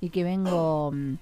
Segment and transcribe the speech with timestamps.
[0.00, 1.14] y que vengo mm,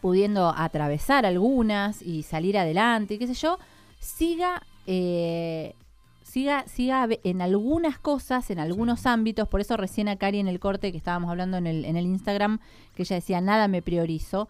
[0.00, 3.58] pudiendo atravesar algunas y salir adelante, y qué sé yo,
[4.00, 5.74] siga, eh,
[6.22, 10.60] siga, siga en algunas cosas, en algunos ámbitos, por eso recién a Cari en el
[10.60, 12.58] corte que estábamos hablando en el, en el Instagram,
[12.94, 14.48] que ella decía, nada me priorizo.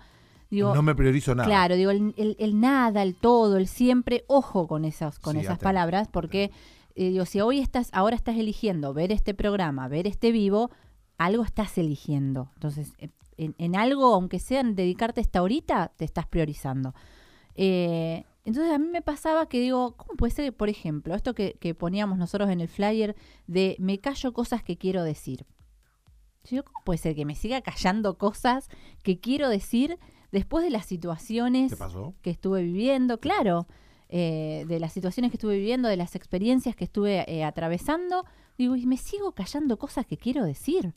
[0.50, 1.48] Digo, no me priorizo nada.
[1.48, 5.40] Claro, digo, el, el- el nada, el todo, el siempre, ojo con esas, con Sí,
[5.40, 6.50] esas palabras, porque
[6.96, 10.70] eh, digo, si hoy estás, ahora estás eligiendo ver este programa, ver este vivo,
[11.18, 12.50] algo estás eligiendo.
[12.54, 16.94] Entonces, eh, en, en algo, aunque sea en dedicarte esta horita, te estás priorizando.
[17.54, 21.56] Eh, entonces a mí me pasaba que digo, ¿cómo puede ser, por ejemplo, esto que,
[21.60, 25.46] que poníamos nosotros en el flyer de me callo cosas que quiero decir?
[26.50, 28.68] Yo ¿cómo puede ser que me siga callando cosas
[29.02, 29.98] que quiero decir
[30.30, 31.74] después de las situaciones
[32.20, 33.18] que estuve viviendo?
[33.18, 33.66] Claro,
[34.10, 38.26] eh, de las situaciones que estuve viviendo, de las experiencias que estuve eh, atravesando.
[38.58, 40.94] Digo, y me sigo callando cosas que quiero decir.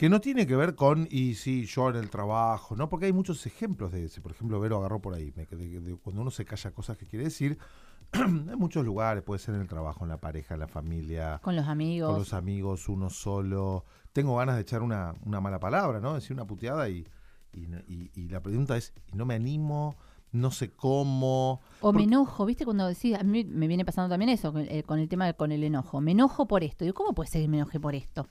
[0.00, 2.88] Que no tiene que ver con, y sí, yo en el trabajo, ¿no?
[2.88, 4.22] Porque hay muchos ejemplos de ese.
[4.22, 5.30] Por ejemplo, Vero agarró por ahí.
[5.36, 7.58] me- de- de- cuando uno se calla cosas que quiere decir,
[8.14, 11.54] en muchos lugares, puede ser en el trabajo, en la pareja, en la familia, Con
[11.54, 12.08] los amigos.
[12.08, 13.84] con los amigos, uno solo.
[14.14, 16.14] Tengo ganas de echar una, una mala palabra, ¿no?
[16.14, 17.06] Decir una puteada y,
[17.52, 19.96] y, no- y- y la pregunta es, y no me animo,
[20.32, 21.60] no sé cómo.
[21.82, 22.64] O me enojo, ¿viste?
[22.64, 25.34] Cuando decís, a mí me viene pasando también eso, con, eh, con el tema de-
[25.34, 26.00] con el enojo.
[26.00, 26.84] Me enojo por esto.
[26.86, 28.28] Digo, ¿cómo puede ser que me enoje por esto?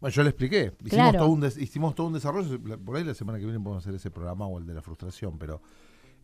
[0.00, 0.72] Bueno, yo le expliqué.
[0.84, 1.18] Hicimos, Claro.
[1.18, 2.60] todo un hicimos todo un desarrollo.
[2.84, 5.38] Por ahí la semana que viene podemos hacer ese programa o el de la frustración,
[5.38, 5.60] pero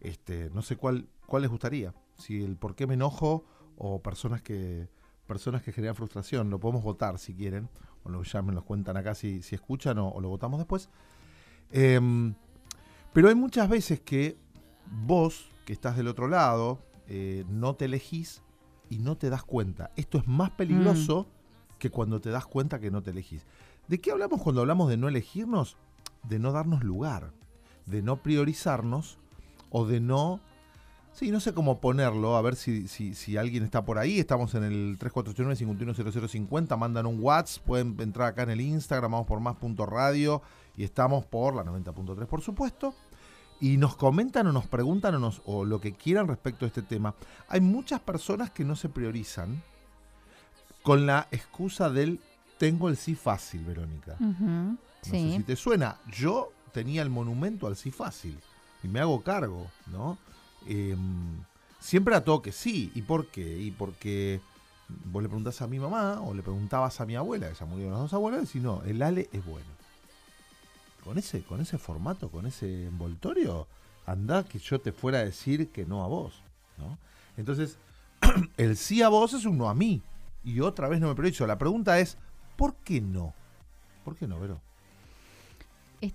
[0.00, 1.92] este, no sé cuál, cuál les gustaría.
[2.16, 3.44] Si el por qué me enojo
[3.76, 4.88] o personas que
[5.26, 6.50] personas que generan frustración.
[6.50, 7.68] Lo podemos votar si quieren.
[8.04, 10.90] O lo, ya me los cuentan acá si, si escuchan o, o lo votamos después.
[11.70, 12.34] Em,
[13.12, 14.36] pero hay muchas veces que
[15.06, 16.78] vos, que estás del otro lado,
[17.08, 18.42] eh, no te elegís
[18.90, 19.90] y no te das cuenta.
[19.96, 21.26] Esto es más peligroso
[21.78, 23.44] que cuando te das cuenta que no te elegís.
[23.88, 25.76] ¿De qué hablamos cuando hablamos de no elegirnos?
[26.22, 27.32] De no darnos lugar,
[27.86, 29.18] de no priorizarnos
[29.70, 30.40] o de no...
[31.12, 34.18] Sí, no sé cómo ponerlo, a ver si, si, si alguien está por ahí.
[34.18, 39.38] Estamos en el 3489-510050, mandan un WhatsApp, pueden entrar acá en el Instagram, vamos por
[39.38, 40.42] más.radio
[40.76, 42.94] y estamos por la 90.3, por supuesto.
[43.60, 46.82] Y nos comentan o nos preguntan o, nos, o lo que quieran respecto a este
[46.82, 47.14] tema.
[47.48, 49.62] Hay muchas personas que no se priorizan
[50.84, 52.20] con la excusa del
[52.58, 54.16] tengo el sí fácil, Verónica.
[54.20, 55.96] No sé si te suena.
[56.12, 58.38] Yo tenía el monumento al sí fácil
[58.82, 60.18] y me hago cargo, ¿no?
[60.66, 61.42] Em,
[61.80, 62.92] siempre a todo que sí.
[62.94, 63.58] ¿Y por qué?
[63.58, 64.40] Y porque
[65.06, 67.94] vos le preguntás a mi mamá o le preguntabas a mi abuela, que ya murieron
[67.94, 69.66] las dos abuelas, y no, el Ale es bueno.
[71.02, 73.66] Con ese, con ese formato, con ese envoltorio,
[74.06, 76.42] anda que yo te fuera a decir que no a vos,
[76.76, 76.98] ¿no?
[77.38, 77.78] Entonces,
[78.58, 80.02] el sí a vos es un no a mí.
[80.44, 81.46] Y otra vez no me priorizo.
[81.46, 82.18] La pregunta es,
[82.56, 83.32] ¿por qué no?
[84.04, 84.60] ¿Por qué no, Vero?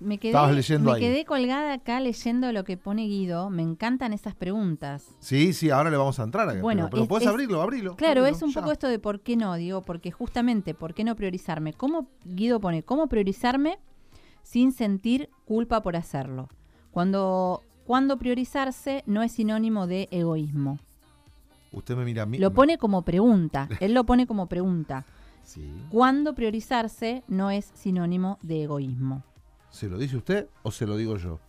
[0.02, 1.02] Me quedé, Estabas leyendo me ahí.
[1.02, 3.50] quedé colgada acá leyendo lo que pone Guido.
[3.50, 5.08] Me encantan esas preguntas.
[5.20, 6.62] Sí, sí, ahora le vamos a entrar acá.
[6.62, 7.96] Bueno, pero, pero es- podés es- abrirlo, abrilo.
[7.96, 8.62] Claro, abrilo, es un ya.
[8.62, 11.74] poco esto de por qué no, digo, porque justamente, ¿por qué no priorizarme?
[11.74, 13.80] ¿Cómo, Guido pone, cómo priorizarme
[14.44, 16.50] sin sentir culpa por hacerlo?
[16.92, 20.78] Cuando, cuando priorizarse no es sinónimo de egoísmo.
[21.72, 22.38] Usted me mira a mí.
[22.38, 25.06] Lo pone como pregunta, él lo pone como pregunta.
[25.44, 25.72] Sí.
[25.90, 29.24] Cuando priorizarse no es sinónimo de egoísmo.
[29.70, 31.40] ¿Se lo dice usted o se lo digo yo?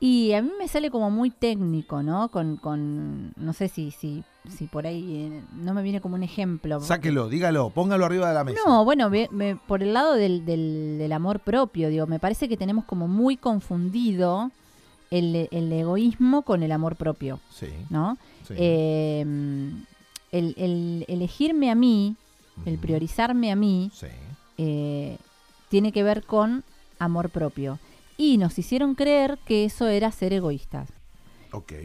[0.00, 2.28] Y a mí me sale como muy técnico, ¿no?
[2.30, 6.24] Con, con no sé si, si, si por ahí eh, no me viene como un
[6.24, 6.80] ejemplo.
[6.80, 8.58] Sáquelo, dígalo, póngalo arriba de la mesa.
[8.66, 12.48] No, bueno, ve- ve- por el lado del, del- del amor propio, digo, me parece
[12.48, 14.50] que tenemos como muy confundido
[15.12, 17.68] el, el egoísmo con el amor propio, Sí.
[17.90, 18.18] ¿no?
[18.48, 18.54] sí.
[18.56, 19.20] Eh,
[20.32, 22.16] el, el elegirme a mí,
[22.66, 24.06] el priorizarme a mí, Sí.
[24.58, 25.16] eh,
[25.68, 26.64] tiene que ver con
[26.98, 27.78] amor propio.
[28.16, 30.90] Y nos hicieron creer que eso era ser egoístas.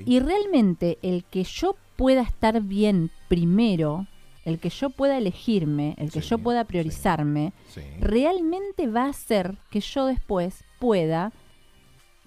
[0.06, 4.06] Y realmente el que yo pueda estar bien primero,
[4.46, 6.68] el que yo pueda elegirme, el que Sí, yo pueda sí.
[6.68, 7.82] priorizarme, Sí.
[8.00, 11.34] realmente va a hacer que yo después pueda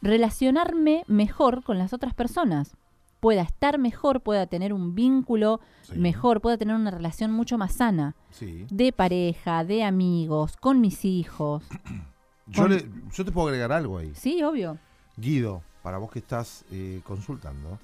[0.03, 2.73] relacionarme mejor con las otras personas.
[3.21, 7.75] Pueda estar mejor, pueda tener un vínculo sí, mejor, pueda tener una relación mucho más
[7.75, 8.15] sana.
[8.31, 8.67] Sí.
[8.71, 11.63] De pareja, de amigos, con mis hijos.
[12.47, 14.13] Yo, Con- le- yo te puedo agregar algo ahí.
[14.17, 14.77] Sí, obvio.
[15.17, 17.79] Guido, para vos que estás eh, consultando,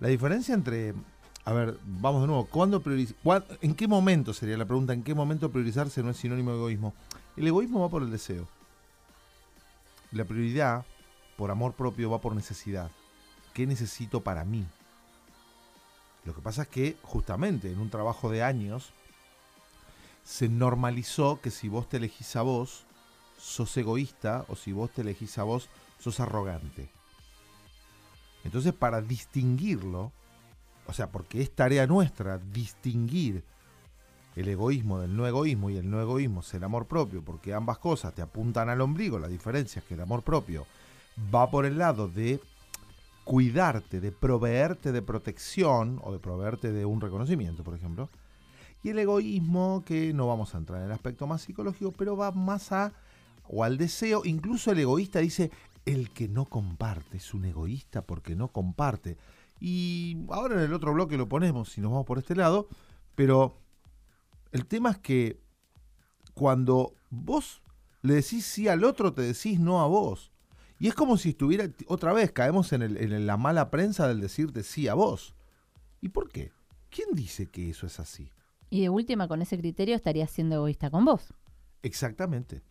[0.00, 0.94] la diferencia entre,
[1.44, 4.94] a ver, vamos de nuevo, ¿cuándo prioriz- cuán- ¿en qué momento sería la pregunta?
[4.94, 6.92] ¿En qué momento priorizarse no es sinónimo de egoísmo?
[7.36, 8.48] El egoísmo va por el deseo.
[10.10, 10.84] La prioridad,
[11.38, 12.90] por amor propio, va por necesidad.
[13.54, 14.66] ¿Qué necesito para mí?
[16.24, 18.92] Lo que pasa es que justamente en un trabajo de años
[20.24, 22.82] se normalizó que si vos te elegís a vos,
[23.38, 25.68] sos egoísta o si vos te elegís a vos,
[26.00, 26.90] sos arrogante.
[28.42, 30.10] Entonces, para distinguirlo,
[30.88, 33.44] o sea, porque es tarea nuestra distinguir
[34.34, 37.78] el egoísmo del no egoísmo y el no egoísmo es el amor propio, porque ambas
[37.78, 40.66] cosas te apuntan al ombligo, la diferencia es que el amor propio
[41.34, 42.40] va por el lado de
[43.24, 48.08] cuidarte, de proveerte de protección o de proveerte de un reconocimiento, por ejemplo,
[48.82, 52.30] y el egoísmo, que no vamos a entrar en el aspecto más psicológico, pero va
[52.30, 52.92] más a
[53.48, 55.50] o al deseo, incluso el egoísta dice,
[55.84, 59.16] el que no comparte es un egoísta porque no comparte.
[59.60, 62.68] Y ahora en el otro bloque lo ponemos, si nos vamos por este lado,
[63.14, 63.56] pero
[64.52, 65.40] el tema es que
[66.34, 67.62] cuando vos
[68.02, 70.30] le decís sí al otro, te decís no a vos.
[70.78, 74.62] Y es como si estuviera, otra vez, caemos en, en la mala prensa del decirte
[74.62, 75.34] sí a vos.
[76.00, 76.52] ¿Y por qué?
[76.90, 78.30] ¿Quién dice que eso es así?
[78.70, 81.34] Y de última, con ese criterio estarías siendo egoísta con vos.
[81.82, 82.62] Exactamente.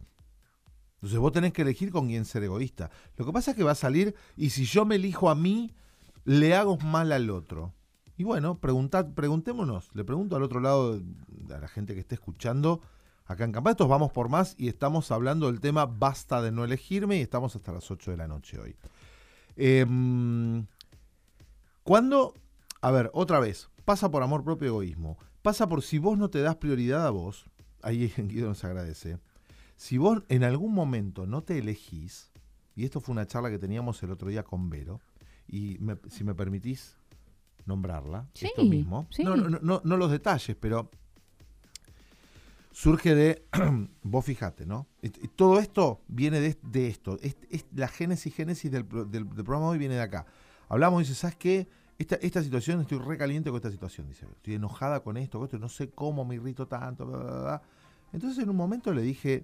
[0.95, 2.89] Entonces vos tenés que elegir con quién ser egoísta.
[3.17, 5.73] Lo que pasa es que va a salir, y si yo me elijo a mí,
[6.25, 7.73] le hago mal al otro.
[8.17, 10.99] Y bueno, preguntad, preguntémonos, le pregunto al otro lado,
[11.53, 12.81] a la gente que esté escuchando,
[13.27, 17.17] acá en Campatos vamos por más y estamos hablando del tema basta de no elegirme
[17.17, 18.75] y estamos hasta las 8 de la noche hoy.
[19.57, 19.85] Eh,
[21.83, 22.33] cuando,
[22.81, 26.41] a ver, otra vez, pasa por amor propio egoísmo, pasa por si vos no te
[26.41, 27.45] das prioridad a vos,
[27.81, 29.19] ahí Guido nos agradece,
[29.75, 32.31] si vos en algún momento no te elegís,
[32.75, 34.99] y esto fue una charla que teníamos el otro día con Vero,
[35.47, 35.79] y
[36.09, 36.97] si me permitís
[37.65, 40.91] nombrarla, esto mismo, no, no, no, los detalles, pero
[42.77, 43.43] surge de,
[44.03, 44.85] vos fijate, ¿no?
[45.35, 47.35] Todo esto viene de, esto, es,
[47.73, 50.27] la génesis, génesis del, programa hoy viene de acá.
[50.69, 51.67] Hablamos dice, ¿sabes qué?
[51.97, 55.57] Esta, esta situación, estoy recaliente con esta situación, dice, estoy enojada con esto, con esto,
[55.57, 57.59] no sé cómo me irrito tanto,
[58.13, 59.43] Entonces en un momento le dije,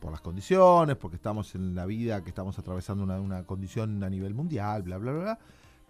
[0.00, 4.32] por las condiciones, porque estamos en la vida, que estamos atravesando una, condición a nivel
[4.32, 5.38] mundial, bla, bla, bla,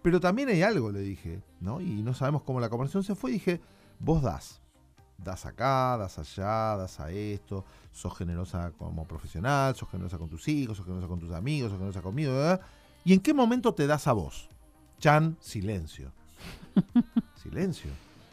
[0.01, 1.79] Pero también hay algo, le dije, ¿no?
[1.79, 3.31] Y no sabemos cómo la conversación se fue.
[3.31, 3.61] Dije,
[3.99, 4.64] vos das.
[5.17, 7.65] Das acá, das allá, das a esto.
[7.91, 11.79] Sos generosa como profesional, sos generosa con tus hijos, sos generosa con tus amigos, sos
[11.79, 12.61] generosa conmigo, ¿verdad?
[13.03, 14.49] ¿Y en qué momento te das a vos?
[14.99, 16.11] Chan, silencio.
[17.41, 17.91] silencio.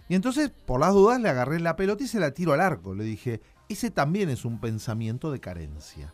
[0.09, 2.95] Y entonces, por las dudas, le agarré la pelota y se la tiro al arco.
[2.95, 6.13] Le dije, ese también es un pensamiento de carencia.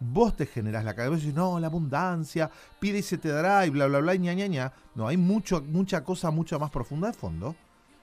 [0.00, 3.66] Vos te generás la cabeza y dices, no, la abundancia, pide y se te dará
[3.66, 4.72] y bla, bla, bla, y ña, ña, ña.
[4.94, 7.56] No, hay mucho, mucha cosa mucho más profunda de fondo.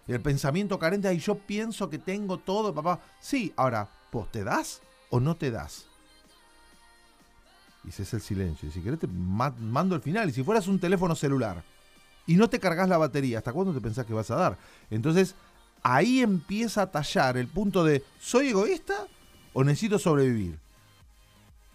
[0.08, 3.00] El pensamiento carente, ahí yo pienso que tengo todo, papá.
[3.20, 5.88] Sí, ahora, ¿vos te das o no te das?
[7.84, 8.70] Y ese es el silencio.
[8.70, 10.30] Y si querés te mando el final.
[10.30, 11.64] Y si fueras un teléfono celular
[12.28, 14.58] y no te cargas la batería, ¿hasta cuándo te pensás que vas a dar?
[14.90, 15.36] Entonces,
[15.84, 19.08] ahí empieza a tallar el punto de, ¿soy egoísta
[19.54, 20.60] o necesito sobrevivir?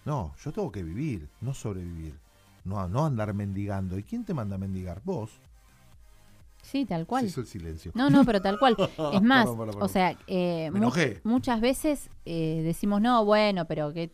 [0.04, 2.14] No, yo tengo que vivir, no sobrevivir.
[2.64, 3.98] No, no andar mendigando.
[3.98, 5.00] ¿Y quién te manda a mendigar?
[5.04, 5.30] Vos.
[6.62, 7.26] Sí, tal cual.
[7.26, 7.92] hizo el silencio.
[7.94, 8.76] No, no, pero tal cual.
[9.12, 10.70] Es más, o sea, eh,
[11.24, 14.10] muchas veces eh, decimos, no, bueno, pero que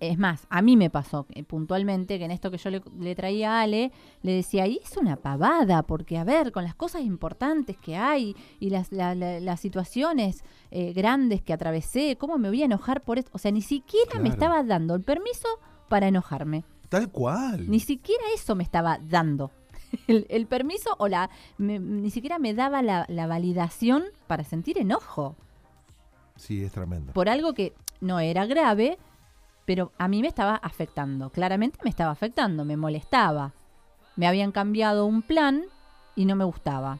[0.00, 3.58] es más, a mí me pasó eh, puntualmente que en esto que yo le, traía
[3.58, 3.92] a Ale,
[4.22, 8.34] le decía, y es una pavada, porque a ver, con las cosas importantes que hay
[8.58, 13.30] y las, las situaciones eh, grandes que atravesé, ¿cómo me voy a enojar por esto?
[13.34, 15.48] O sea, ni siquiera me estaba dando el permiso
[15.88, 16.64] para enojarme.
[16.88, 17.70] Tal cual.
[17.70, 19.52] Ni siquiera eso me estaba dando.
[20.06, 21.30] El, permiso o la...
[21.58, 25.36] ni siquiera me daba la, la validación para sentir enojo.
[26.36, 27.12] Sí, es tremendo.
[27.12, 28.98] Por algo que no era grave,
[29.66, 33.52] pero a mí me estaba afectando, claramente me estaba afectando, me molestaba.
[34.16, 35.64] Me habían cambiado un plan
[36.16, 36.98] y no me gustaba.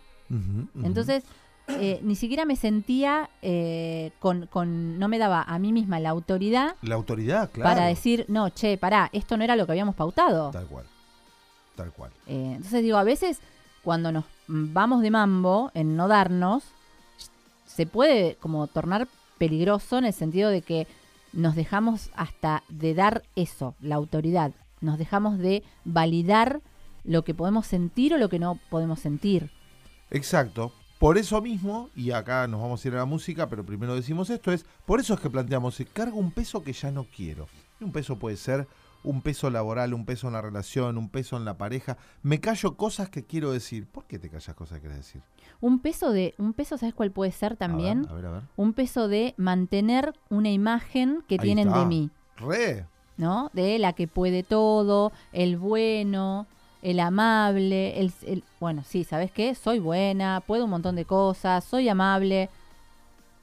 [0.85, 1.25] Entonces,
[1.69, 6.11] eh, ni siquiera me sentía eh, con, con, no me daba a mí misma la
[6.11, 6.77] autoridad.
[6.83, 7.69] La autoridad, claro.
[7.69, 10.51] Para decir, no, che, pará, esto no era lo que habíamos pautado.
[10.51, 10.87] Tal cual.
[11.81, 12.11] Tal cual.
[12.27, 13.39] Eh, entonces digo, a veces
[13.83, 16.63] cuando nos vamos de mambo en no darnos,
[17.65, 19.09] se puede como tornar
[19.39, 20.87] peligroso en el sentido de que
[21.33, 26.61] nos dejamos hasta de dar eso, la autoridad, nos dejamos de validar
[27.05, 29.51] lo que podemos sentir o lo que no podemos sentir.
[30.11, 30.73] Exacto.
[30.99, 34.29] Por eso mismo, y acá nos vamos a ir a la música, pero primero decimos
[34.29, 37.49] esto, es por eso es que planteamos, cargo un peso que ya no quiero.
[37.81, 38.69] Y un peso puede ser
[39.03, 41.97] un peso laboral, un peso en la relación, un peso en la pareja.
[42.23, 43.87] Me callo cosas que quiero decir.
[43.87, 45.23] ¿Por qué te callas cosas que quieres decir?
[45.61, 48.07] Un peso de, un peso, ¿sabes cuál puede ser también?
[48.09, 52.11] A ver, a ver, Un peso de mantener una imagen que tienen de mí.
[52.37, 52.87] Re.
[53.17, 53.51] ¿No?
[53.53, 56.47] De la que puede todo, el bueno,
[56.81, 59.55] el amable, el, el bueno, sí, ¿sabes qué?
[59.55, 62.49] Soy buena, puedo un montón de cosas, soy amable.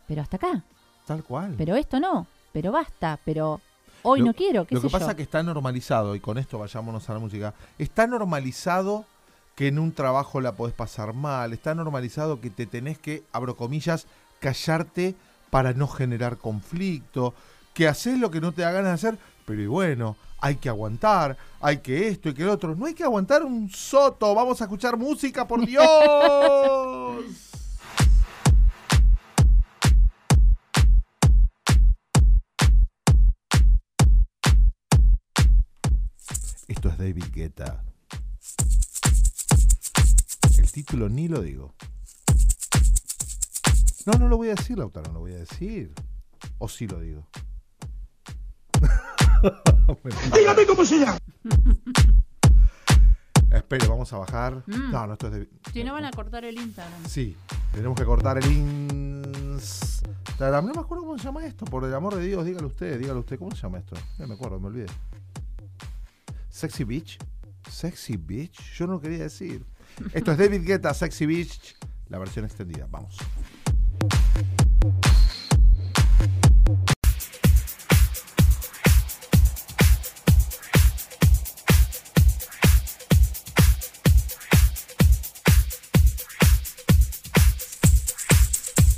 [0.08, 0.64] Pero hasta acá.
[1.06, 1.56] Tal cual.
[1.58, 3.62] Pero esto no, pero basta, pero
[4.04, 5.12] Hoy Lo- no quiero, qué Lo que pasa yo.
[5.12, 9.06] es que está normalizado, y con esto vayámonos a la música, está normalizado
[9.56, 13.56] que en un trabajo la podés pasar mal, está normalizado que te tenés que, abro
[13.56, 14.06] comillas,
[14.40, 15.16] callarte
[15.50, 17.34] para no generar conflicto,
[17.74, 20.70] que haces lo que no te da ganas de hacer, pero y bueno, hay que
[20.70, 24.62] aguantar, hay que esto y que lo otro, no hay que aguantar un soto, vamos
[24.62, 25.86] a escuchar música, por Dios.
[36.98, 37.84] David Guetta.
[40.58, 41.76] El título ni lo digo.
[44.06, 45.94] No, no lo voy a decir, Lautaro, no lo voy a decir.
[46.58, 47.28] O sí lo digo.
[50.34, 51.18] Dígame cómo se llama.
[53.52, 54.64] Espere, vamos a bajar.
[54.66, 54.92] Mm.
[54.92, 55.50] No, no, esto es de...
[55.72, 57.06] Si no van a cortar el Instagram.
[57.06, 57.36] Sí,
[57.72, 60.66] tenemos que cortar el Instagram.
[60.66, 61.66] No me acuerdo cómo se llama esto.
[61.66, 63.38] Por el amor de Dios, dígalo usted, dígalo usted.
[63.38, 63.96] ¿Cómo se llama esto?
[64.18, 64.88] No me acuerdo, me olvidé.
[66.58, 67.20] Sexy Beach.
[67.70, 68.74] Sexy Beach.
[68.76, 69.64] Yo no quería decir.
[70.12, 71.76] Esto es David Guetta, Sexy Beach.
[72.10, 72.88] La versión extendida.
[72.90, 73.16] Vamos.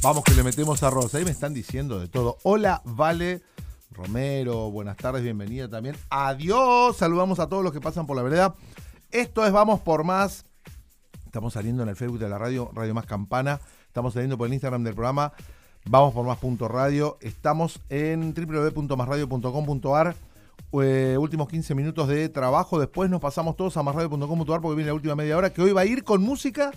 [0.02, 1.14] Vamos que le metemos arroz.
[1.14, 2.38] Ahí me están diciendo de todo.
[2.44, 3.42] Hola, Vale
[4.00, 4.72] Romero.
[4.72, 5.96] Buenas tardes, bienvenida también.
[6.10, 6.96] Adiós.
[6.96, 8.56] Saludamos a todos los que pasan por la vereda.
[9.12, 10.46] Esto es Vamos por Más.
[11.26, 13.60] Estamos saliendo en el Facebook de la radio, Radio Más Campana.
[13.88, 15.34] Estamos saliendo por el Instagram del programa.
[15.86, 17.18] Vamos por más.radio.
[17.22, 20.16] Estamos en www.masradio.com.ar.
[20.72, 22.80] Eh, últimos 15 minutos de trabajo.
[22.80, 25.82] Después nos pasamos todos a masradio.com.ar porque viene la última media hora que hoy va
[25.82, 26.72] a ir con música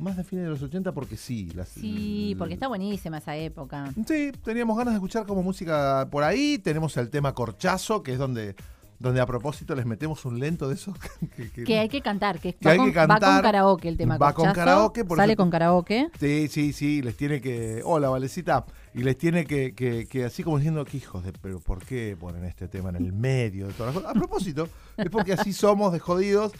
[0.00, 1.50] más de fines de los 80 porque sí.
[1.54, 3.92] Las, Sí, porque está buenísima esa época.
[4.06, 6.58] Sí, teníamos ganas de escuchar como música por ahí.
[6.58, 8.54] Tenemos el tema Corchazo, que es donde,
[8.98, 10.96] donde a propósito les metemos un lento de esos.
[11.36, 13.32] que- que- Que hay que cantar, que, Que va, hay con, que va cantar.
[13.34, 14.18] con karaoke el tema.
[14.18, 16.08] Va con karaoke, por Sale eso- con karaoke.
[16.18, 17.82] Sí, sí, sí, les tiene que.
[17.84, 18.64] Hola, Valecita.
[18.92, 21.32] Y les tiene que, que, que así como diciendo que hijos de.
[21.32, 24.16] Pero ¿por qué ponen este tema en el medio de todas las cosas?
[24.16, 26.52] A propósito, es porque así somos de jodidos.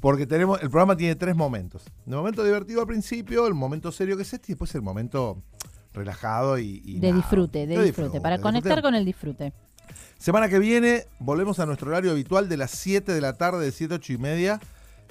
[0.00, 0.60] Porque tenemos.
[0.62, 1.84] El programa tiene tres momentos.
[2.06, 5.42] El momento divertido al principio, el momento serio que es este, y después el momento
[5.92, 6.82] relajado y.
[6.84, 8.20] y De nada, disfrute, de disfrute.
[8.20, 8.82] Para de conectar disfrute.
[8.82, 9.52] con el disfrute.
[10.18, 13.72] Semana que viene volvemos a nuestro horario habitual de las 7 de la tarde, de
[13.72, 14.60] 7 8 y media.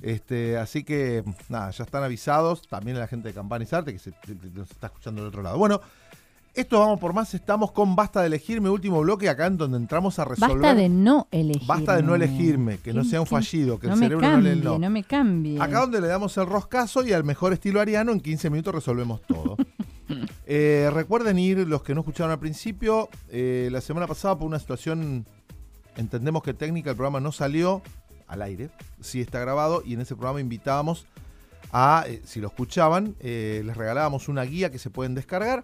[0.01, 2.67] Este, así que nada, ya están avisados.
[2.67, 4.13] También la gente de Campanizarte que se,
[4.53, 5.57] nos está escuchando del otro lado.
[5.57, 5.81] Bueno,
[6.55, 7.33] esto vamos por más.
[7.33, 10.57] Estamos con Basta de elegirme, último bloque acá en donde entramos a resolver.
[10.57, 11.67] Basta de no elegir.
[11.67, 14.51] Basta de no elegirme, que no sea un fallido, que no el cerebro no cambie,
[14.51, 14.79] lee el no.
[14.79, 15.61] no me cambie.
[15.61, 19.21] Acá donde le damos el roscazo y al mejor estilo ariano, en 15 minutos resolvemos
[19.21, 19.57] todo.
[20.45, 24.59] Eh, recuerden ir, los que no escucharon al principio, eh, la semana pasada por una
[24.59, 25.25] situación,
[25.97, 27.81] entendemos que técnica, el programa no salió
[28.27, 28.69] al aire,
[29.01, 31.07] sí está grabado, y en ese programa invitábamos
[31.71, 35.63] a, eh, si lo escuchaban, les regalábamos una guía que se pueden descargar.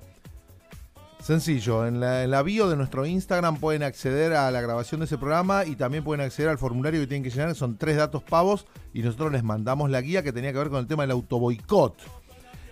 [1.21, 5.05] Sencillo, en la, en la bio de nuestro Instagram pueden acceder a la grabación de
[5.05, 8.23] ese programa y también pueden acceder al formulario que tienen que llenar, son tres datos
[8.23, 11.11] pavos y nosotros les mandamos la guía que tenía que ver con el tema del
[11.11, 11.95] autoboicot.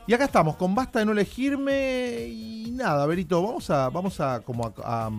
[0.08, 4.40] Y acá estamos, con basta de no elegirme y nada, Berito, vamos a, vamos a
[4.42, 4.74] como a,
[5.08, 5.12] a-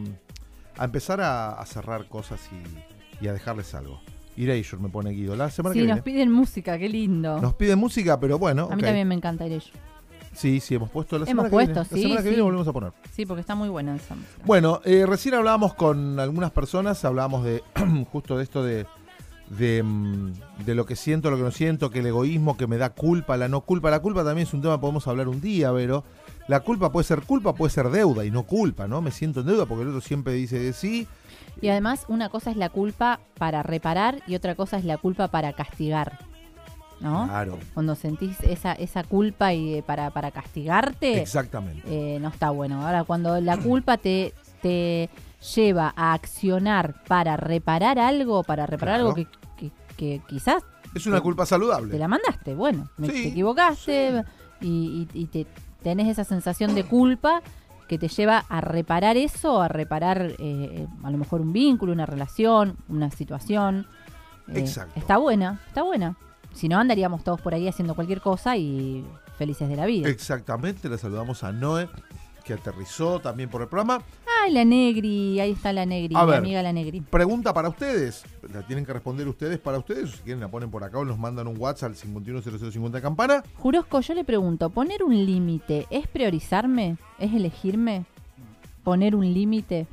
[0.76, 4.00] a empezar a, a cerrar cosas y, y a dejarles algo.
[4.36, 5.36] Erasure me pone Guido.
[5.36, 7.38] La semana Sí, que nos piden música, qué lindo.
[7.40, 8.68] Nos piden música, pero bueno.
[8.70, 9.70] A mí también me encanta ellos.
[10.32, 11.88] Sí, sí, hemos puesto la Hemos semana que puesto, viene.
[11.88, 12.28] sí, La semana que sí.
[12.30, 12.92] viene volvemos a poner.
[13.12, 14.42] Sí, porque está muy buena esa música.
[14.44, 17.62] Bueno, eh, recién hablábamos con algunas personas, hablábamos de
[18.12, 18.86] justo de esto de,
[19.50, 20.32] de, mm,
[20.64, 23.36] de lo que siento, lo que no siento, que el egoísmo, que me da culpa,
[23.36, 23.90] la no culpa.
[23.90, 26.04] La culpa también es un tema que podemos hablar un día, pero
[26.46, 29.02] la culpa puede ser culpa, puede ser deuda y no culpa, ¿no?
[29.02, 31.06] Me siento en deuda porque el otro siempre dice de sí.
[31.60, 35.28] Y además, una cosa es la culpa para reparar y otra cosa es la culpa
[35.28, 36.18] para castigar.
[37.00, 37.26] ¿No?
[37.26, 41.82] Claro, Cuando sentís esa, esa culpa y eh, para, para castigarte, exactamente.
[41.86, 42.86] eh, no está bueno.
[42.86, 45.08] Ahora, cuando la culpa te, te
[45.54, 49.08] lleva a accionar para reparar algo, para reparar Claro.
[49.10, 49.26] algo que,
[49.56, 50.62] que- que quizás
[50.94, 51.90] Es una culpa saludable.
[51.92, 54.24] te la mandaste, bueno, me- Sí, te equivocaste
[54.60, 55.46] y, y- y te
[55.82, 57.42] tenés esa sensación de culpa
[57.88, 62.06] que te lleva a reparar eso, a reparar eh, a lo mejor un vínculo, una
[62.06, 63.86] relación, una situación.
[64.48, 64.92] Eh, Exacto.
[64.98, 66.16] Está buena, está buena.
[66.52, 69.04] Si no, andaríamos todos por ahí haciendo cualquier cosa y
[69.38, 70.08] felices de la vida.
[70.08, 71.88] Exactamente, le saludamos a Noé,
[72.44, 74.02] que aterrizó también por el programa.
[74.42, 76.38] Ay, la Negri, ahí está la Negri, A mi ver.
[76.38, 77.00] amiga la Negri.
[77.02, 78.24] Pregunta para ustedes.
[78.52, 80.04] La tienen que responder ustedes para ustedes.
[80.04, 83.42] O si quieren la ponen por acá o nos mandan un WhatsApp al 510050 campana.
[83.56, 86.96] Jurosco, yo le pregunto, ¿poner un límite es priorizarme?
[87.18, 88.04] ¿Es elegirme?
[88.82, 89.86] ¿Poner un límite?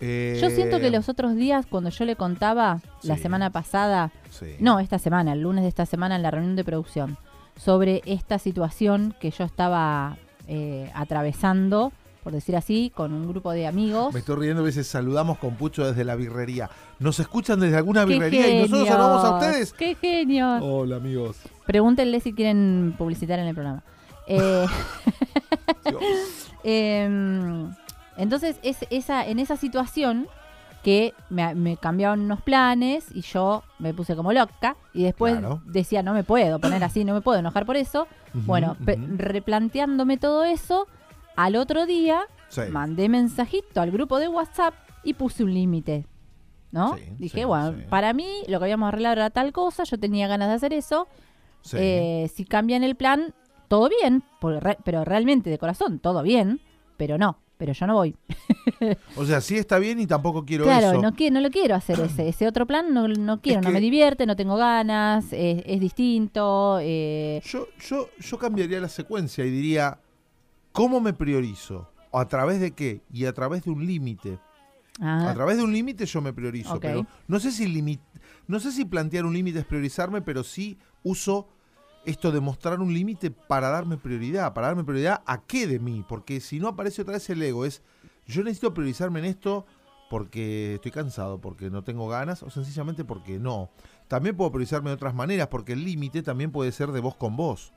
[0.00, 4.56] Yo siento que Eh, los otros días, cuando yo le contaba la semana pasada, sí.
[4.58, 7.18] no, esta semana, el lunes de esta semana en la reunión de producción,
[7.56, 10.16] sobre esta situación que yo estaba
[10.48, 11.92] eh, atravesando,
[12.24, 14.14] por decir así, con un grupo de amigos.
[14.14, 16.70] Me estoy riendo, a veces saludamos con Pucho desde la birrería.
[16.98, 19.72] ¿Nos escuchan desde alguna ¡Qué birrería y nosotros saludamos a ustedes?
[19.74, 20.62] ¡Qué genios!
[20.62, 21.36] Hola, amigos.
[21.66, 23.82] Pregúntenle si quieren publicitar en el programa.
[24.26, 24.66] Eh,
[26.62, 27.72] Em,
[28.22, 30.28] entonces, es, esa, en esa situación
[30.82, 35.60] que me, me cambiaron unos planes y yo me puse como loca y después Claro.
[35.66, 38.06] decía, no me puedo poner así, no me puedo enojar por eso.
[38.32, 38.76] Bueno,
[39.18, 40.86] replanteándome todo eso,
[41.36, 42.62] al otro día Sí.
[42.70, 44.74] mandé mensajito al grupo de WhatsApp
[45.04, 46.06] y puse un límite.
[46.72, 46.96] ¿No?
[46.96, 50.28] Sí, Dije, sí, bueno, para mí lo que habíamos arreglado era tal cosa, yo tenía
[50.28, 51.08] ganas de hacer eso,
[51.72, 53.34] eh, si cambian el plan,
[53.66, 56.60] todo bien, re- pero realmente de corazón, todo bien,
[56.96, 58.16] pero no, pero yo no voy.
[59.16, 61.02] o sea, sí está bien y tampoco quiero claro, eso.
[61.02, 63.80] no, qui- no lo quiero hacer ese, ese otro plan, no, no quiero, no me
[63.80, 66.78] divierte, no tengo ganas, es, es distinto.
[66.80, 70.00] eh, Yo, yo, yo cambiaría la secuencia y diría,
[70.72, 71.92] ¿cómo me priorizo?
[72.14, 73.02] ¿A través de qué?
[73.12, 74.38] Y a través de un límite.
[75.02, 78.00] ah, A través de un límite yo me priorizo, pero no sé si
[78.48, 81.46] no sé si plantear un límite es priorizarme, pero sí uso
[82.04, 86.04] esto de mostrar un límite para darme prioridad, para darme prioridad a qué de mí,
[86.08, 87.82] porque si no aparece otra vez el ego, es
[88.26, 89.66] yo necesito priorizarme en esto
[90.08, 93.70] porque estoy cansado, porque no tengo ganas o sencillamente porque no.
[94.08, 97.36] También puedo priorizarme de otras maneras, porque el límite también puede ser de vos con
[97.36, 97.72] vos.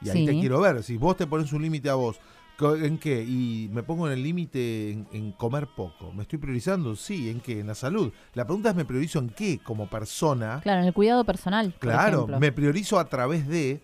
[0.00, 2.20] Y ahí te quiero ver, si vos te pones un límite a vos,
[2.58, 3.22] ¿En qué?
[3.22, 6.12] Y me pongo en el límite en, en comer poco.
[6.12, 6.96] ¿Me estoy priorizando?
[6.96, 7.60] Sí, ¿en qué?
[7.60, 8.12] En la salud.
[8.32, 10.60] La pregunta es, ¿me priorizo en qué como persona?
[10.62, 11.74] claro, en el cuidado personal.
[11.78, 13.82] Claro, me priorizo a través de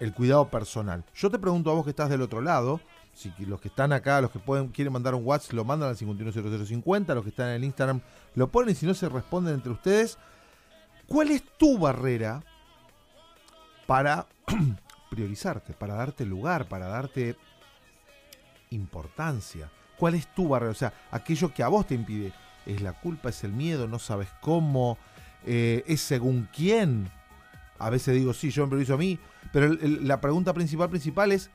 [0.00, 1.04] el cuidado personal.
[1.14, 2.80] Yo te pregunto a vos que estás del otro lado,
[3.12, 5.96] si los que están acá, los que pueden quieren mandar un WhatsApp, lo mandan al
[5.96, 8.00] 510050, los que están en el Instagram
[8.34, 10.18] lo ponen y si no se responden entre ustedes,
[11.06, 12.42] ¿cuál es tu barrera
[13.86, 14.26] para
[15.10, 17.36] priorizarte, para darte lugar, para darte
[18.70, 19.70] importancia?
[19.98, 20.72] ¿Cuál es tu barrera?
[20.72, 22.32] O sea, aquello que a vos te impide.
[22.66, 23.28] ¿Es la culpa?
[23.28, 23.86] ¿Es el miedo?
[23.86, 24.98] ¿No sabes cómo?
[25.46, 27.10] Eh, ¿Es según quién?
[27.78, 29.18] A veces digo, sí, yo me priorizo a mí,
[29.52, 31.50] pero el- el- la pregunta principal, principal es,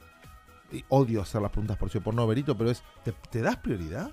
[0.71, 3.55] y odio hacer las preguntas por sí por no, Berito, pero es, ¿te, te das
[3.57, 4.11] prioridad?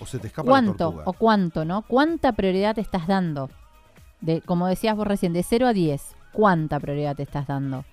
[0.00, 1.02] ¿O se te escapa la ¿Cuánto tortuga?
[1.06, 1.82] o cuánto, no?
[1.82, 3.50] ¿Cuánta prioridad te estás dando?
[4.22, 7.84] De, como decías vos recién, de 0 a 10, ¿cuánta prioridad te estás dando?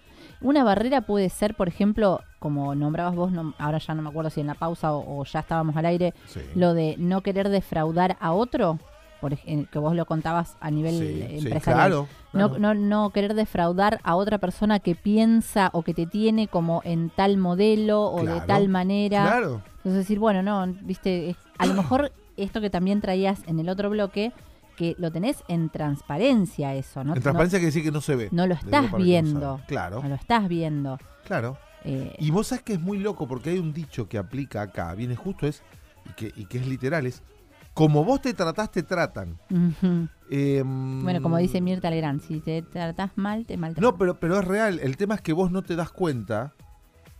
[0.41, 4.29] Una barrera puede ser, por ejemplo, como nombrabas vos, no- ahora ya no me acuerdo
[4.29, 6.39] si en la pausa o, o ya estábamos al aire, Sí.
[6.55, 8.79] lo de no querer defraudar a otro,
[9.19, 11.89] por ej- que vos lo contabas a nivel Sí, eh, sí, empresarial.
[11.89, 16.47] claro, No, no, no querer defraudar a otra persona que piensa o que te tiene
[16.47, 19.23] como en tal modelo o de tal manera.
[19.23, 19.61] Claro.
[19.77, 23.89] Entonces decir, bueno, no, viste, a lo mejor esto que también traías en el otro
[23.89, 24.31] bloque,
[24.79, 27.13] que lo tenés en transparencia eso, ¿no?
[27.13, 28.29] en transparencia quiere decir que no se ve.
[28.31, 29.59] No, no lo estás no viendo.
[29.67, 30.97] Claro, No lo estás viendo.
[31.25, 31.57] claro.
[31.83, 34.93] Eh, Y vos sabés que es muy loco porque hay un dicho que aplica acá,
[34.95, 35.63] viene justo es,
[36.09, 37.21] y que, y que es literal, es,
[37.73, 39.37] como vos te tratás, te tratan.
[40.29, 43.81] Em, Bueno, como dice Mirta Legrand, si te tratás mal, te maltratas.
[43.91, 44.79] No, pero, pero es real.
[44.79, 46.53] El tema es que vos no te das cuenta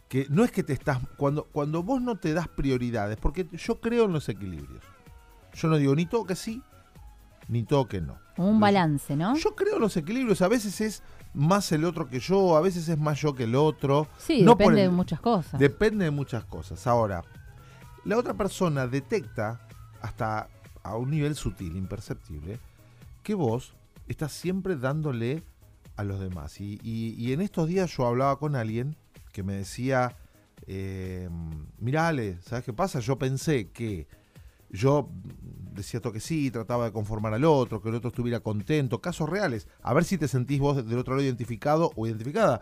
[0.07, 0.99] que no es que te estás.
[1.17, 4.83] Cuando, cuando vos no te das prioridades, porque yo creo en los equilibrios.
[5.53, 6.61] Yo no digo ni todo que sí,
[7.49, 8.17] ni todo que no.
[8.37, 9.35] Un balance, ¿no?
[9.35, 10.41] Yo creo los equilibrios.
[10.41, 13.55] A veces es más el otro que yo, a veces es más yo que el
[13.55, 14.07] otro.
[14.17, 15.59] sí, no depende el- de muchas cosas.
[15.59, 16.87] Depende de muchas cosas.
[16.87, 17.23] Ahora,
[18.05, 19.59] la otra persona detecta
[20.01, 20.47] hasta
[20.83, 22.57] a un nivel sutil, imperceptible,
[23.23, 23.73] que vos
[24.07, 25.43] estás siempre dándole
[25.97, 26.61] a los demás.
[26.61, 28.95] Y, y- y en estos días yo hablaba con alguien
[29.33, 30.15] que me decía,
[30.65, 31.29] eh,
[31.79, 32.99] mirá Ale, ¿sabes qué pasa?
[33.01, 34.07] Yo pensé que
[34.71, 35.09] yo
[35.79, 39.29] decía todo que sí, trataba de conformar al otro, que el otro estuviera contento, casos
[39.29, 39.67] reales.
[39.81, 42.61] A ver si te sentís vos del otro lado identificado o identificada.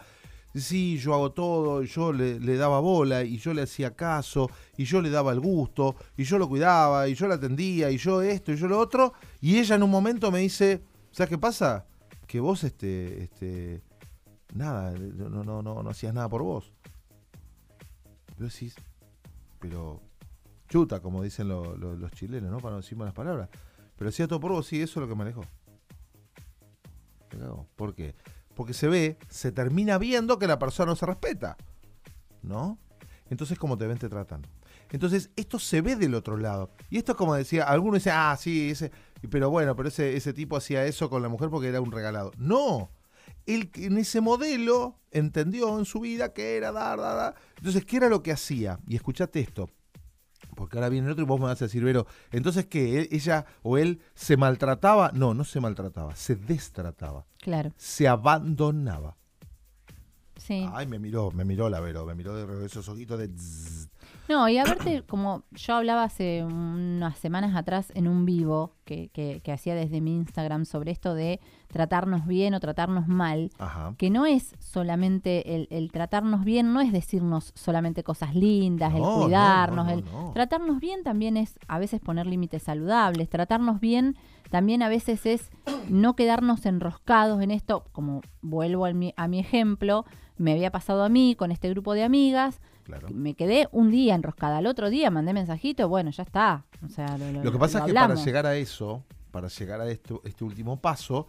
[0.55, 4.85] Sí, yo hago todo, yo le, le daba bola, y yo le hacía caso, y
[4.85, 8.21] yo le daba el gusto, y yo lo cuidaba, y yo la atendía, y yo
[8.21, 9.13] esto, y yo lo otro.
[9.41, 11.85] Y ella en un momento me dice, ¿sabes qué pasa?
[12.25, 13.81] Que vos, este, este,
[14.53, 16.71] nada, no, no, no, no, hacías nada por vos.
[18.39, 18.75] Vos decís,
[19.59, 20.01] pero
[20.67, 22.59] chuta, como dicen lo- lo- los chilenos, ¿no?
[22.59, 23.49] Para no decir malas palabras.
[23.95, 25.45] Pero hacía todo por vos, sí, eso es lo que cago.
[27.75, 28.15] ¿Por qué?
[28.55, 31.57] Porque se ve, se termina viendo que la persona no se respeta.
[32.41, 32.79] ¿No?
[33.29, 34.41] Entonces, como te ven, te tratan.
[34.91, 36.71] Entonces, esto se ve del otro lado.
[36.89, 38.91] Y esto es como decía, algunos dicen, ah, sí, ese,
[39.29, 42.31] pero bueno, pero ese, tipo hacía eso con la mujer porque era un regalado.
[42.37, 42.89] No.
[43.45, 47.35] Él en ese modelo entendió en su vida que era dar, dar, dar.
[47.57, 48.79] Entonces, ¿qué era lo que hacía?
[48.87, 49.69] Y escuchate esto.
[50.67, 53.07] Porque ahora viene el otro y vos me vas a decir, Vero, entonces qué, ¿E-
[53.15, 55.11] ella o él se maltrataba?
[55.13, 59.15] No, no se maltrataba, se destrataba, Claro, se abandonaba.
[60.35, 60.67] sí.
[60.73, 63.27] Ay, me miró, me miró la Vero, me miró de esos ojitos de...
[63.29, 63.76] zzz.
[64.29, 69.41] No, y aparte, como yo hablaba hace unas semanas atrás en un vivo que, que,
[69.43, 73.93] que hacía desde mi Instagram sobre esto de tratarnos bien o tratarnos mal, Ajá.
[73.97, 78.97] que no es solamente el, el tratarnos bien, no es decirnos solamente cosas lindas, No,
[78.97, 80.31] el no, cuidarnos, no, no, el no.
[80.33, 84.15] tratarnos bien también es a veces poner límites saludables, tratarnos bien
[84.49, 85.51] también a veces es
[85.89, 90.05] no quedarnos enroscados en esto, como vuelvo a mi, a mi ejemplo,
[90.37, 93.09] me había pasado a mí con este grupo de amigas, Claro.
[93.13, 96.65] me quedé un día enroscada, al otro día mandé mensajito, bueno, ya está.
[96.85, 99.81] O sea, lo, Lo que pasa lo es que para llegar a eso, para llegar
[99.81, 101.27] a esto, este último paso,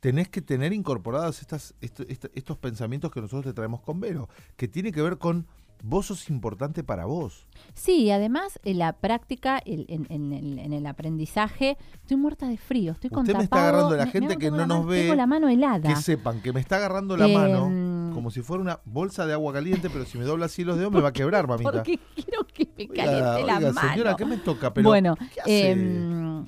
[0.00, 4.28] tenés que tener incorporados estas, esto- esto- estos pensamientos que nosotros te traemos con Vero,
[4.56, 5.46] que tiene que ver con
[5.82, 7.46] vos sos importante para vos.
[7.74, 12.56] Sí, además en la práctica, el- en, en el, en el aprendizaje, estoy muerta de
[12.56, 14.86] frío, estoy con Usted me está agarrando la me- gente me- que no nos mano-
[14.86, 15.88] ve, Tengo la mano helada.
[15.88, 17.68] Que sepan que me está agarrando la Em, mano
[18.16, 20.90] como si fuera una bolsa de agua caliente, pero si me dobla así los dedos
[20.92, 21.70] me va a quebrar, mamita.
[21.70, 23.90] Porque quiero que me Oiga, caliente la oiga, mano.
[23.92, 24.72] señora, ¿qué me toca?
[24.74, 25.70] Pero, bueno, ¿qué hace?
[25.70, 26.44] em,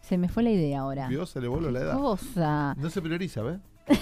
[0.00, 1.06] se me fue la idea ahora.
[1.08, 1.94] Vio, se le voló la edad.
[1.96, 2.74] Cosa.
[2.76, 3.60] No se prioriza, ¿ves?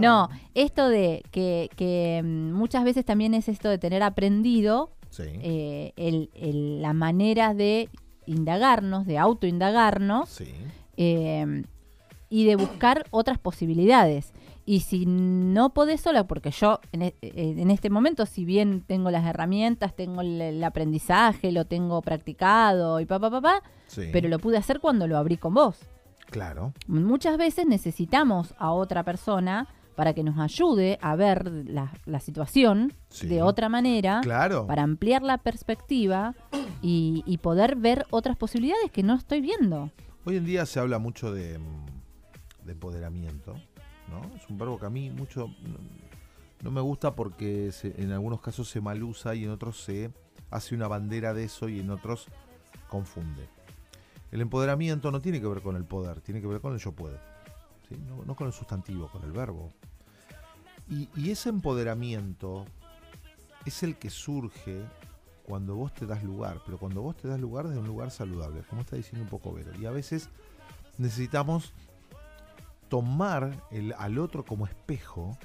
[0.00, 5.22] No, esto de que, que mm, muchas veces también es esto de tener aprendido Sí.
[5.26, 7.88] eh, el, el- la manera de
[8.26, 10.52] indagarnos, de autoindagarnos sí.
[10.96, 11.62] eh,
[12.28, 14.32] y de buscar otras posibilidades.
[14.68, 18.82] Y si no podés sola, porque yo en, e- eh, en este momento, si bien
[18.82, 24.08] tengo las herramientas, tengo el, el aprendizaje, lo tengo practicado y papá, papá, sí.
[24.12, 25.78] pero lo pude hacer cuando lo abrí con vos.
[26.30, 26.72] Claro.
[26.88, 32.92] Muchas veces necesitamos a otra persona para que nos ayude a ver la, la situación
[33.08, 33.28] Sí.
[33.28, 34.66] de otra manera, Claro.
[34.66, 36.34] para ampliar la perspectiva
[36.82, 39.92] y, y poder ver otras posibilidades que no estoy viendo.
[40.24, 43.54] Hoy en día se habla mucho de, mm, de empoderamiento,
[44.08, 44.22] ¿no?
[44.36, 45.50] Es un verbo que a mí mucho
[46.62, 50.10] no, me gusta porque en algunos casos se malusa y en otros se
[50.50, 52.26] hace una bandera de eso y en otros
[52.88, 53.48] confunde.
[54.32, 56.92] El empoderamiento no tiene que ver con el poder, tiene que ver con el yo
[56.92, 57.18] puedo,
[58.26, 59.72] no, con el sustantivo, con el verbo.
[60.88, 62.64] Y, y ese empoderamiento
[63.64, 64.84] es el que surge
[65.46, 68.62] cuando vos te das lugar, pero cuando vos te das lugar desde un lugar saludable,
[68.68, 69.70] como está diciendo un poco Vero.
[69.80, 70.28] Y a veces
[70.98, 71.72] necesitamos
[72.88, 75.36] tomar el, al otro como espejo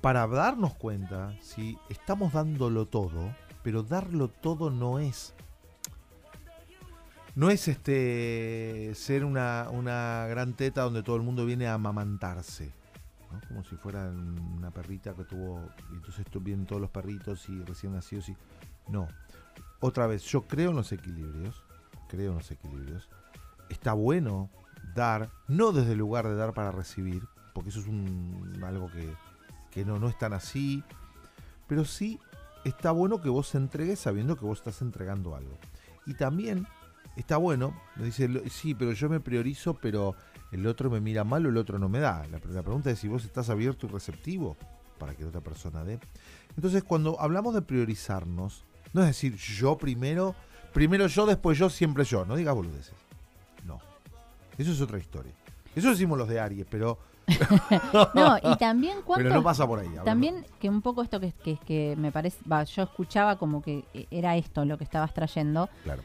[0.00, 5.34] para darnos cuenta si estamos dándolo todo, pero darlo todo no es.
[7.34, 12.72] No es este ser una, una gran teta donde todo el mundo viene a amamantarse.
[13.48, 15.66] Como si fuera una perrita que tuvo.
[15.92, 18.36] Y entonces vienen todos los perritos y recién nacidos y.
[18.88, 19.08] No.
[19.80, 21.64] Otra vez, yo creo en los equilibrios.
[22.08, 23.08] Creo en los equilibrios.
[23.70, 24.50] Está bueno
[24.94, 27.22] dar, no desde el lugar de dar para recibir,
[27.54, 29.12] porque eso es un, algo que,
[29.70, 30.82] que no, no es tan así.
[31.66, 32.20] Pero sí
[32.64, 35.58] está bueno que vos entregues sabiendo que vos estás entregando algo.
[36.06, 36.66] Y también
[37.16, 40.14] está bueno, me dice, sí, pero yo me priorizo, pero
[40.50, 42.26] el otro me mira mal o el otro no me da.
[42.30, 44.56] La, la pregunta es si vos estás abierto y receptivo
[44.98, 45.98] para que la otra persona dé.
[46.56, 50.34] Entonces, cuando hablamos de priorizarnos, no es decir yo primero,
[50.72, 52.24] primero yo, después yo, siempre yo.
[52.24, 52.94] No digas boludeces.
[54.58, 55.32] Eso es otra historia.
[55.74, 56.98] Eso decimos los de Aries, pero,
[58.14, 59.22] No, y también cuánto...
[59.24, 59.88] pero no pasa por ahí.
[60.04, 63.84] También que un poco esto que, que, que me parece, va, yo escuchaba como que
[63.94, 65.68] eh, era esto lo que estabas trayendo.
[65.84, 66.02] Claro.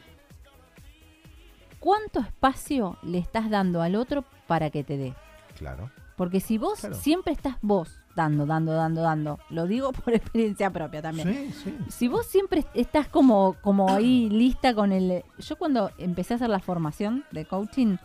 [1.80, 5.14] ¿Cuánto espacio le estás dando al otro para que te dé?
[5.56, 5.90] Claro.
[6.16, 6.96] Porque si vos Claro.
[6.96, 11.52] siempre estás vos dando, dando, dando, dando, lo digo por experiencia propia también.
[11.52, 11.78] Sí, sí.
[11.88, 15.22] Si vos siempre estás como, como ahí lista con el...
[15.38, 17.96] Yo cuando empecé a hacer la formación de coaching,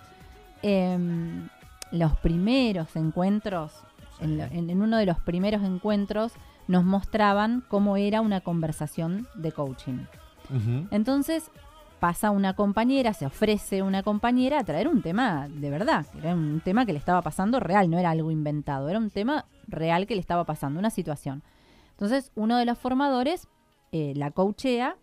[0.64, 1.48] em,
[1.92, 3.72] los primeros encuentros,
[4.20, 6.32] en, lo- en- en uno de los primeros encuentros,
[6.68, 10.00] nos mostraban cómo era una conversación de coaching.
[10.92, 11.50] Entonces
[12.00, 16.34] pasa una compañera, se ofrece una compañera a traer un tema de verdad, que era
[16.34, 20.06] un tema que le estaba pasando real, no era algo inventado, era un tema real
[20.06, 21.44] que le estaba pasando, una situación.
[21.92, 23.48] Entonces uno de los formadores
[23.94, 24.96] eh, la coachea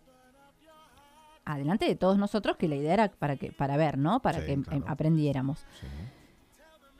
[1.53, 4.21] adelante de todos nosotros, que la idea era para, que, para ver, ¿no?
[4.21, 4.83] Para Sí, que em, claro.
[4.87, 5.59] aprendiéramos.
[5.79, 5.87] Sí.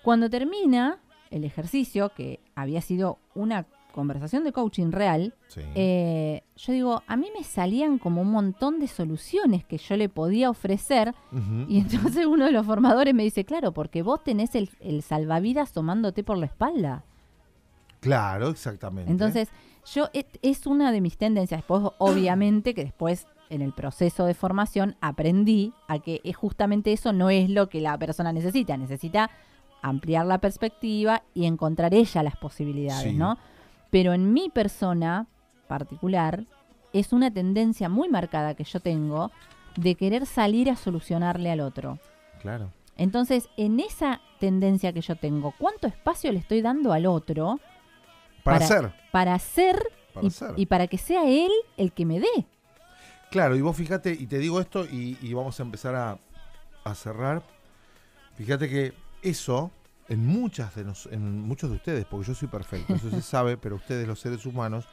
[0.03, 5.61] Cuando termina el ejercicio, que había sido una conversación de coaching real, Sí.
[5.75, 10.07] eh, yo digo, a mí me salían como un montón de soluciones que yo le
[10.07, 11.13] podía ofrecer
[11.67, 15.73] y entonces uno de los formadores me dice, claro, porque vos tenés el, el salvavidas
[15.73, 17.03] tomándote por la espalda.
[17.99, 19.11] Claro, exactamente.
[19.11, 19.49] Entonces,
[19.93, 21.59] Yo es, es una de mis tendencias.
[21.59, 27.13] Después, obviamente, que después en el proceso de formación aprendí a que es justamente eso
[27.13, 28.77] no es lo que la persona necesita.
[28.77, 29.29] Necesita
[29.83, 33.17] ampliar la perspectiva y encontrar ella las posibilidades, Sí.
[33.17, 33.37] ¿no?
[33.89, 35.27] Pero en mi persona
[35.67, 36.45] particular
[36.93, 39.31] es una tendencia muy marcada que yo tengo
[39.75, 41.99] de querer salir a solucionarle al otro.
[42.41, 42.71] Claro.
[42.97, 47.59] Entonces, en esa tendencia que yo tengo, ¿cuánto espacio le estoy dando al otro
[48.43, 48.91] Para, hacer.
[49.11, 49.81] para hacer
[50.13, 50.53] Para y, hacer.
[50.57, 52.45] y para que sea él el que me dé?
[53.31, 56.19] Claro, y vos fíjate, y te digo esto y, y vamos a empezar a,
[56.83, 57.41] a cerrar.
[58.35, 59.71] Fíjate que eso,
[60.09, 63.57] en muchas de nos- en muchos de ustedes, porque yo soy perfecto, eso se sabe,
[63.57, 64.85] pero ustedes, los seres humanos,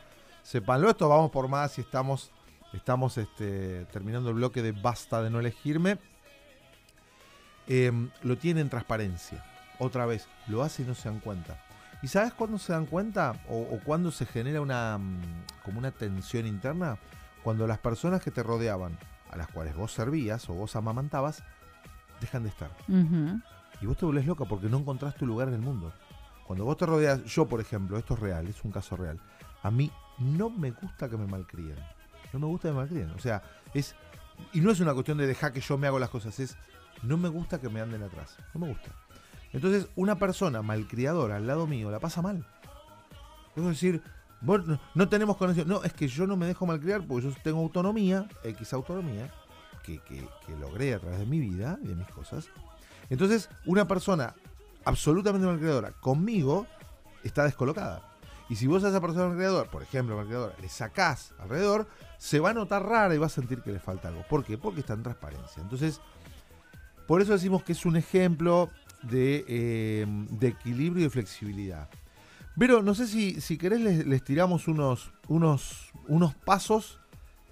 [0.42, 2.31] sepanlo esto, vamos por más y estamos,
[2.72, 5.98] estamos este, terminando el bloque de basta de no elegirme.
[7.66, 9.44] Em, lo tienen en transparencia.
[9.79, 11.62] Otra vez, lo hacen y no se dan cuenta.
[12.03, 13.35] ¿Y sabes cuándo se dan cuenta?
[13.48, 16.98] O, o cuándo se genera una mm, como una tensión interna?
[17.49, 18.99] Cuando las personas que te rodeaban,
[19.31, 21.43] a las cuales vos servías o vos amamantabas,
[22.21, 22.71] dejan de estar.
[23.81, 25.91] Y vos te volvés loca porque no encontrás tu lugar en el mundo.
[26.47, 29.19] Cuando vos te rodeas, yo por ejemplo, esto es real, es un caso real.
[29.63, 31.79] A mí no me gusta que me malcríen.
[32.35, 33.13] No me gusta que me malcríen.
[33.13, 33.97] O sea, es.
[34.53, 36.55] Y no es una cuestión de dejar que yo me hago las cosas, es.
[37.03, 38.37] No me gusta que me anden atrás.
[38.53, 38.91] No me gusta.
[39.55, 42.47] Entonces, una persona malcriadora al lado mío la pasa mal.
[43.57, 44.03] Es decir,
[44.94, 45.68] no, tenemos conexión.
[45.68, 49.33] No, es que yo no me dejo malcriar porque yo tengo autonomía, X autonomía,
[49.83, 52.48] que, que- que logré a través de mi vida y de mis cosas.
[53.11, 54.35] Entonces, una persona
[54.85, 56.66] absolutamente malcriadora conmigo
[57.24, 58.03] está descolocada.
[58.51, 62.51] Y si vos a esa persona malcriadora, por ejemplo, malcriadora, le sacás alrededor, se va
[62.51, 64.22] a notar rara y va a sentir que le falta algo.
[64.29, 64.57] ¿Por qué?
[64.57, 65.62] Porque está en transparencia.
[65.62, 66.01] Entonces,
[67.07, 68.70] por eso decimos que es un ejemplo
[69.03, 71.88] de, eh, de equilibrio y de flexibilidad.
[72.59, 76.99] Pero no sé si, si querés les, les tiramos unos, unos, unos pasos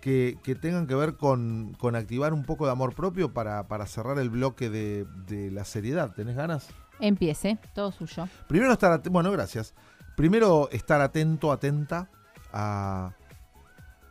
[0.00, 3.86] que, que tengan que ver con, con activar un poco de amor propio para, para
[3.86, 6.12] cerrar el bloque de, de la seriedad.
[6.14, 6.68] ¿Tenés ganas?
[6.98, 8.28] Empiece, todo suyo.
[8.48, 9.74] Primero estar atento, bueno, gracias.
[10.16, 12.08] Primero estar atento, atenta
[12.52, 13.12] a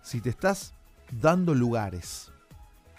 [0.02, 0.74] si te estás
[1.12, 2.32] dando lugares.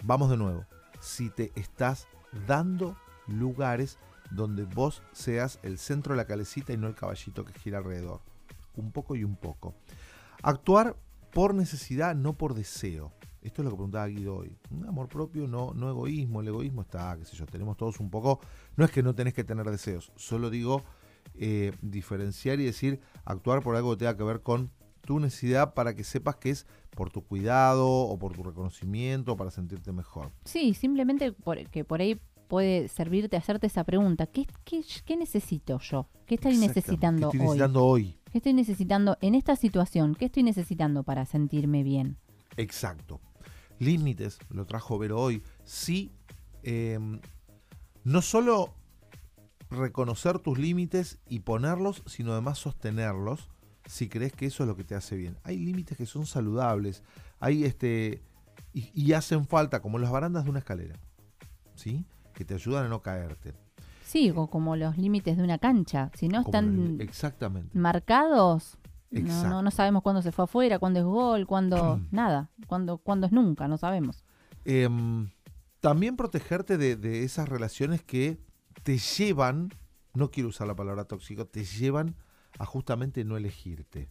[0.03, 0.65] Vamos de nuevo.
[0.99, 2.07] Si te estás
[2.47, 3.97] dando lugares
[4.31, 8.21] donde vos seas el centro de la calecita y no el caballito que gira alrededor.
[8.75, 9.75] Un poco y un poco.
[10.43, 10.95] Actuar
[11.31, 13.13] por necesidad, no por deseo.
[13.41, 14.57] Esto es lo que preguntaba Guido hoy.
[14.71, 16.41] Un amor propio, no, no egoísmo.
[16.41, 18.39] El egoísmo está, qué sé yo, tenemos todos un poco.
[18.75, 20.83] No es que no tenés que tener deseos, solo digo
[21.35, 25.95] eh, diferenciar y decir actuar por algo que tenga que ver con tu necesidad para
[25.95, 30.31] que sepas que es por tu cuidado o por tu reconocimiento para sentirte mejor.
[30.45, 31.33] Sí, simplemente
[31.71, 34.27] que por ahí puede servirte hacerte esa pregunta.
[34.27, 36.07] ¿Qué, qué, qué necesito yo?
[36.25, 37.57] ¿Qué estoy necesitando ¿Qué estoy hoy?
[37.57, 38.19] necesitando hoy?
[38.31, 40.15] ¿Qué estoy necesitando en esta situación?
[40.15, 42.17] ¿Qué estoy necesitando para sentirme bien?
[42.57, 43.19] Exacto.
[43.79, 45.43] Límites, lo trajo Vero hoy.
[45.63, 46.11] Sí,
[46.63, 46.99] eh,
[48.03, 48.73] no solo
[49.69, 53.49] reconocer tus límites y ponerlos, sino además sostenerlos
[53.85, 55.37] si crees que eso es lo que te hace bien.
[55.43, 57.03] Hay límites que son saludables,
[57.39, 58.21] hay este
[58.73, 60.99] y, y hacen falta, como las barandas de una escalera,
[61.75, 62.05] ¿sí?
[62.37, 63.55] Que te ayudan a no caerte.
[64.03, 66.11] Sí, o como los límites de una cancha.
[66.13, 67.75] Si no están exactamente.
[67.75, 68.77] marcados,
[69.09, 69.49] no, Exacto.
[69.49, 73.33] no, no sabemos cuándo se fue afuera, cuándo es gol, cuándo nada, cuándo, cuándo es
[73.33, 74.23] nunca, no sabemos.
[74.65, 75.31] Em,
[75.79, 78.37] también protegerte de, de esas relaciones que
[78.83, 79.69] te llevan,
[80.13, 82.13] no quiero usar la palabra tóxico, te llevan
[82.59, 84.09] a justamente no elegirte.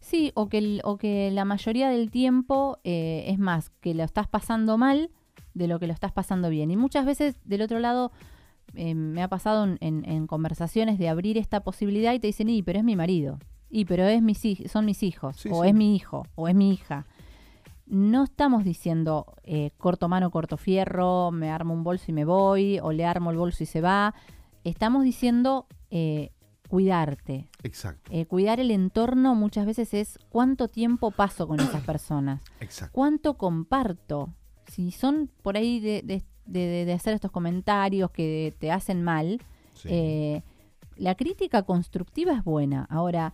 [0.00, 4.02] Sí, o que, el- o que la mayoría del tiempo eh, es más que lo
[4.04, 5.10] estás pasando mal
[5.54, 6.70] de lo que lo estás pasando bien.
[6.70, 8.12] Y muchas veces del otro lado
[8.74, 12.48] eh, me ha pasado en, en- en conversaciones de abrir esta posibilidad y te dicen,
[12.48, 13.38] y pero es mi marido,
[13.70, 14.40] y pero es mis
[14.70, 15.68] son mis hijos, Sí, o sí.
[15.68, 17.06] es mi hijo, o es mi hija.
[17.86, 22.78] No estamos diciendo eh, corto mano, corto fierro, me armo un bolso y me voy,
[22.82, 24.14] o le armo el bolso y se va.
[24.64, 26.30] Estamos diciendo eh,
[26.68, 32.42] cuidarte, Exacto, eh, cuidar el entorno muchas veces es cuánto tiempo paso con esas personas,
[32.60, 32.92] exacto.
[32.94, 34.30] cuánto comparto.
[34.68, 39.40] Si son por ahí de, de- de- de hacer estos comentarios que te hacen mal,
[39.74, 39.88] Sí.
[39.90, 40.42] eh,
[40.96, 42.86] la crítica constructiva es buena.
[42.90, 43.32] Ahora,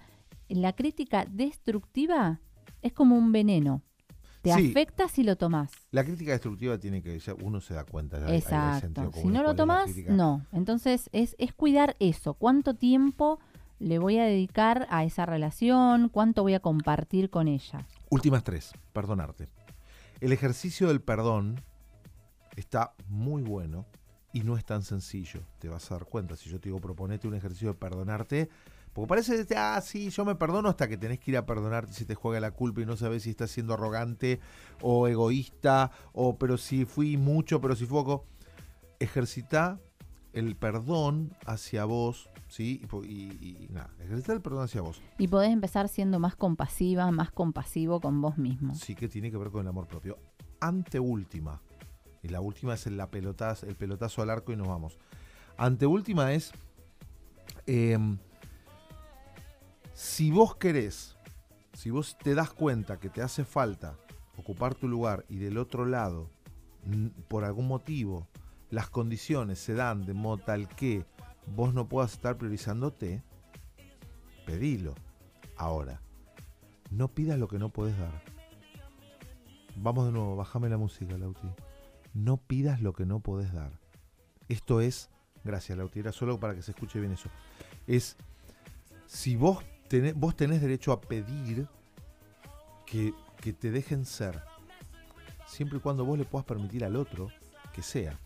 [0.48, 2.40] la crítica destructiva
[2.82, 3.82] es como un veneno.
[4.42, 4.70] Te Sí.
[4.70, 5.70] afecta si lo tomás.
[5.90, 8.18] La crítica destructiva tiene que, ya uno se da cuenta.
[8.18, 8.80] ya hay- hay Exacto.
[8.80, 10.46] sentido Si no lo tomás, no.
[10.52, 12.32] Entonces es, es cuidar eso.
[12.34, 13.38] ¿Cuánto tiempo
[13.78, 16.08] le voy a dedicar a esa relación?
[16.08, 17.86] ¿Cuánto voy a compartir con ella?
[18.08, 19.48] Últimas tres, perdonarte.
[20.20, 21.62] El ejercicio del perdón
[22.54, 23.86] está muy bueno
[24.32, 25.40] y no es tan sencillo.
[25.58, 26.36] Te vas a dar cuenta.
[26.36, 28.50] Si yo te digo proponete un ejercicio de perdonarte,
[28.92, 32.04] Porque parece, ah, sí, yo me perdono hasta que tenés que ir a perdonarte si
[32.04, 34.40] te juega la culpa y no sabes si estás siendo arrogante
[34.82, 38.26] o egoísta, o pero si fui mucho, pero si fui poco.
[38.98, 39.80] Ejercita
[40.32, 42.82] el perdón hacia vos, ¿sí?
[43.04, 45.00] Y, y, y nada, ejercita el perdón hacia vos.
[45.16, 48.74] Y podés empezar siendo más compasiva, más compasivo con vos mismo.
[48.74, 50.18] Sí, que tiene que ver con el amor propio.
[50.60, 51.62] Anteúltima,
[52.22, 54.98] y la última es el, la pelotazo, el pelotazo al arco y nos vamos.
[55.56, 56.52] Anteúltima es,
[57.66, 57.98] eh,
[59.94, 61.16] si vos querés,
[61.72, 63.96] si vos te das cuenta que te hace falta
[64.36, 66.28] ocupar tu lugar y del otro lado,
[67.28, 68.26] por algún motivo,
[68.70, 71.04] las condiciones se dan de modo tal que
[71.54, 73.22] vos no puedas estar priorizándote,
[74.46, 74.94] pedilo.
[75.56, 76.00] Ahora,
[76.90, 78.22] no pidas lo que no podés dar.
[79.76, 81.48] Vamos de nuevo, bájame la música, Lauti.
[82.14, 83.72] No pidas lo que no podés dar.
[84.48, 85.10] Esto es,
[85.44, 87.28] gracias, Lauti, era solo para que se escuche bien eso.
[87.86, 88.16] Es,
[89.06, 91.68] si vos tenés, vos tenés derecho a pedir
[92.86, 94.42] que, que te dejen ser,
[95.46, 97.30] siempre y cuando vos le puedas permitir al otro
[97.72, 98.18] que sea.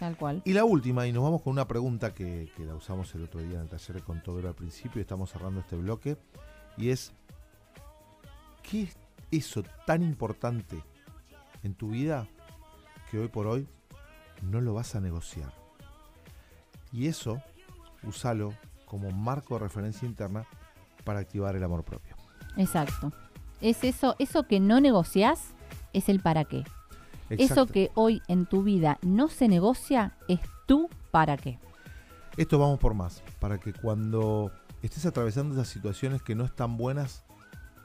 [0.00, 0.40] Tal cual.
[0.46, 3.40] Y la última, y nos vamos con una pregunta que, que la usamos el otro
[3.40, 6.16] día en el taller con todo al principio y estamos cerrando este bloque,
[6.78, 7.12] y es,
[8.62, 8.96] ¿qué es
[9.30, 10.82] eso tan importante
[11.62, 12.26] en tu vida
[13.10, 13.68] que hoy por hoy
[14.40, 15.52] no lo vas a negociar?
[16.92, 17.42] Y eso,
[18.02, 18.54] usalo
[18.86, 20.46] como marco de referencia interna
[21.04, 22.16] para activar el amor propio.
[22.56, 23.12] Exacto.
[23.60, 25.52] Es eso, eso que no negociás
[25.92, 26.64] es el para qué.
[27.30, 31.58] Eso que hoy en tu vida no se negocia es tu para qué.
[32.36, 34.50] Esto vamos por más, para que cuando
[34.82, 37.24] estés atravesando esas situaciones que no están buenas,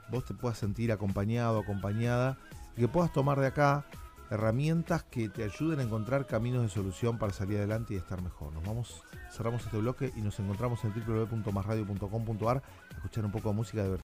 [0.10, 2.38] vos te puedas sentir acompañado, acompañada,
[2.76, 3.86] y que puedas tomar de acá
[4.30, 8.54] herramientas que te ayuden a encontrar caminos de solución para salir adelante y estar mejor.
[8.54, 13.56] Nos vamos, cerramos este bloque y nos encontramos en www.masradio.com.ar a escuchar un poco de
[13.56, 13.90] música de